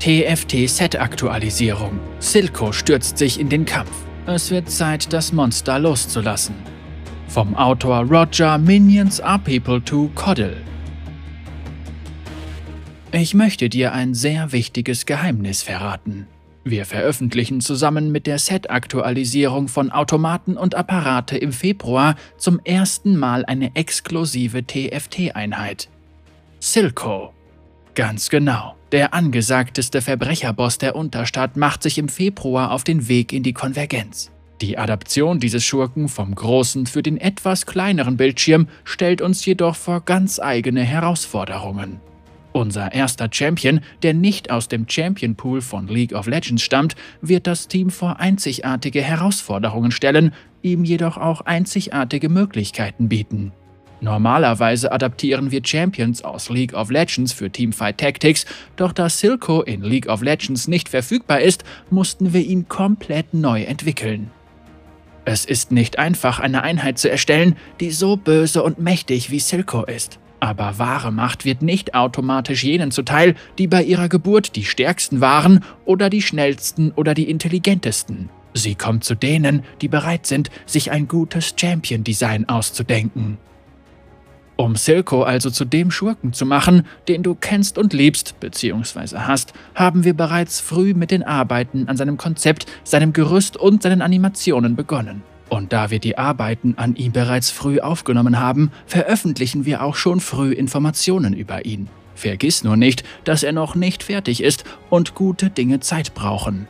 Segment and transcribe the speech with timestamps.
[0.00, 1.98] TFT-Set-Aktualisierung.
[2.18, 3.92] Silco stürzt sich in den Kampf.
[4.26, 6.54] Es wird Zeit, das Monster loszulassen.
[7.28, 10.56] Vom Autor Roger Minions are People to Coddle.
[13.12, 16.26] Ich möchte dir ein sehr wichtiges Geheimnis verraten.
[16.64, 23.44] Wir veröffentlichen zusammen mit der Set-Aktualisierung von Automaten und Apparate im Februar zum ersten Mal
[23.44, 25.88] eine exklusive TFT-Einheit.
[26.58, 27.34] Silco.
[27.94, 28.74] Ganz genau.
[28.94, 34.30] Der angesagteste Verbrecherboss der Unterstadt macht sich im Februar auf den Weg in die Konvergenz.
[34.60, 40.02] Die Adaption dieses Schurken vom großen für den etwas kleineren Bildschirm stellt uns jedoch vor
[40.02, 42.00] ganz eigene Herausforderungen.
[42.52, 47.48] Unser erster Champion, der nicht aus dem Champion Pool von League of Legends stammt, wird
[47.48, 53.50] das Team vor einzigartige Herausforderungen stellen, ihm jedoch auch einzigartige Möglichkeiten bieten.
[54.04, 58.44] Normalerweise adaptieren wir Champions aus League of Legends für Teamfight Tactics,
[58.76, 63.62] doch da Silco in League of Legends nicht verfügbar ist, mussten wir ihn komplett neu
[63.62, 64.30] entwickeln.
[65.24, 69.84] Es ist nicht einfach, eine Einheit zu erstellen, die so böse und mächtig wie Silco
[69.84, 70.18] ist.
[70.38, 75.64] Aber wahre Macht wird nicht automatisch jenen zuteil, die bei ihrer Geburt die stärksten waren
[75.86, 78.28] oder die schnellsten oder die intelligentesten.
[78.52, 83.38] Sie kommt zu denen, die bereit sind, sich ein gutes Champion-Design auszudenken.
[84.56, 89.18] Um Silco also zu dem Schurken zu machen, den du kennst und liebst bzw.
[89.18, 94.00] hast, haben wir bereits früh mit den Arbeiten an seinem Konzept, seinem Gerüst und seinen
[94.00, 95.22] Animationen begonnen.
[95.48, 100.20] Und da wir die Arbeiten an ihm bereits früh aufgenommen haben, veröffentlichen wir auch schon
[100.20, 101.88] früh Informationen über ihn.
[102.14, 106.68] Vergiss nur nicht, dass er noch nicht fertig ist und gute Dinge Zeit brauchen.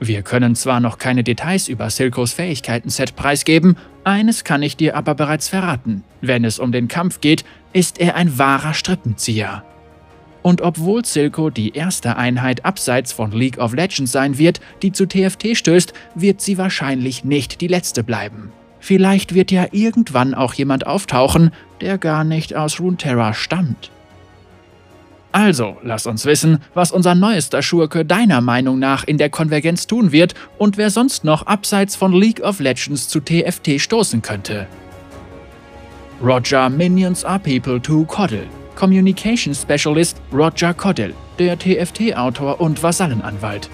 [0.00, 5.14] Wir können zwar noch keine Details über Silkos Fähigkeiten-Set preisgeben, eines kann ich dir aber
[5.14, 6.04] bereits verraten.
[6.20, 9.64] Wenn es um den Kampf geht, ist er ein wahrer Strippenzieher.
[10.42, 15.06] Und obwohl Silco die erste Einheit abseits von League of Legends sein wird, die zu
[15.06, 18.52] TFT stößt, wird sie wahrscheinlich nicht die letzte bleiben.
[18.80, 21.50] Vielleicht wird ja irgendwann auch jemand auftauchen,
[21.80, 23.90] der gar nicht aus Runeterra stammt.
[25.30, 30.10] Also, lass uns wissen, was unser neuester Schurke deiner Meinung nach in der Konvergenz tun
[30.10, 34.66] wird und wer sonst noch abseits von League of Legends zu TFT stoßen könnte.
[36.22, 38.46] Roger Minions are people to coddle.
[38.74, 43.68] Communication Specialist Roger Coddell, der TFT-Autor und Vasallenanwalt.